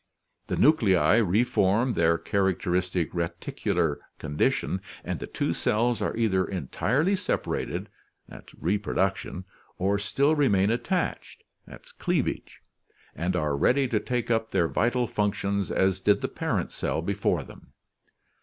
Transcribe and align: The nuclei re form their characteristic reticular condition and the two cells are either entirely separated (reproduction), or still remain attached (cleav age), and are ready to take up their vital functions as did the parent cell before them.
The 0.47 0.55
nuclei 0.55 1.17
re 1.17 1.43
form 1.43 1.93
their 1.93 2.17
characteristic 2.17 3.11
reticular 3.13 3.97
condition 4.17 4.81
and 5.03 5.19
the 5.19 5.27
two 5.27 5.53
cells 5.53 6.01
are 6.01 6.17
either 6.17 6.43
entirely 6.43 7.15
separated 7.15 7.87
(reproduction), 8.59 9.45
or 9.77 9.99
still 9.99 10.35
remain 10.35 10.71
attached 10.71 11.43
(cleav 11.69 12.27
age), 12.27 12.61
and 13.15 13.35
are 13.35 13.55
ready 13.55 13.87
to 13.89 13.99
take 13.99 14.31
up 14.31 14.49
their 14.49 14.67
vital 14.67 15.05
functions 15.05 15.69
as 15.69 15.99
did 15.99 16.21
the 16.21 16.27
parent 16.27 16.71
cell 16.71 17.03
before 17.03 17.43
them. 17.43 17.73